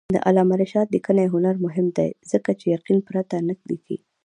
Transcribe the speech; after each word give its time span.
د 0.15 0.17
علامه 0.27 0.55
رشاد 0.61 0.87
لیکنی 0.95 1.25
هنر 1.33 1.55
مهم 1.65 1.87
دی 1.97 2.09
ځکه 2.31 2.51
چې 2.59 2.65
یقین 2.75 2.97
پرته 3.07 3.35
نه 3.47 3.53
لیکي. 3.69 3.97